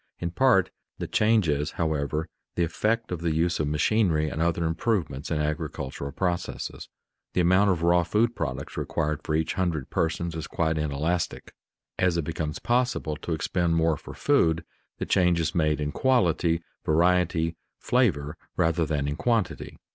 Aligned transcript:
In 0.17 0.31
part 0.31 0.71
the 0.97 1.05
change 1.07 1.47
is, 1.47 1.73
however, 1.73 2.27
the 2.55 2.63
effect 2.63 3.11
of 3.11 3.21
the 3.21 3.35
use 3.35 3.59
of 3.59 3.67
machinery 3.67 4.29
and 4.29 4.41
other 4.41 4.65
improvements 4.65 5.29
in 5.29 5.39
agricultural 5.39 6.11
processes. 6.11 6.89
The 7.33 7.41
amount 7.41 7.69
of 7.69 7.83
raw 7.83 8.01
food 8.01 8.35
products 8.35 8.77
required 8.77 9.21
for 9.21 9.35
each 9.35 9.53
hundred 9.53 9.91
persons 9.91 10.33
is 10.33 10.47
quite 10.47 10.79
inelastic. 10.79 11.53
As 11.99 12.17
it 12.17 12.23
becomes 12.25 12.57
possible 12.57 13.15
to 13.17 13.33
expend 13.33 13.75
more 13.75 13.95
for 13.95 14.15
food, 14.15 14.63
the 14.97 15.05
change 15.05 15.39
is 15.39 15.53
made 15.53 15.79
in 15.79 15.91
quality, 15.91 16.63
variety, 16.83 17.55
flavor, 17.77 18.37
rather 18.57 18.87
than 18.87 19.07
in 19.07 19.17
quantity. 19.17 19.77